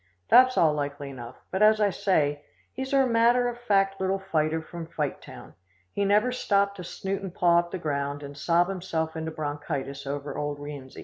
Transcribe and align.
That's 0.31 0.57
all 0.57 0.73
likely 0.73 1.11
enough, 1.11 1.35
but, 1.51 1.61
as 1.61 1.79
I 1.79 1.91
say, 1.91 2.43
he's 2.73 2.91
a 2.91 3.05
matter 3.05 3.47
of 3.47 3.59
fact 3.59 4.01
little 4.01 4.17
fighter 4.17 4.59
from 4.59 4.87
Fighttown. 4.87 5.53
He 5.93 6.05
never 6.05 6.31
stopped 6.31 6.77
to 6.77 6.83
snoot 6.83 7.21
and 7.21 7.31
paw 7.31 7.59
up 7.59 7.69
the 7.69 7.77
ground 7.77 8.23
and 8.23 8.35
sob 8.35 8.67
himself 8.67 9.15
into 9.15 9.29
bronchitis 9.29 10.07
over 10.07 10.35
old 10.39 10.57
Rienzi. 10.57 10.99